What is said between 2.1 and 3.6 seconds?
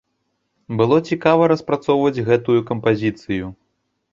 гэтую кампазіцыю.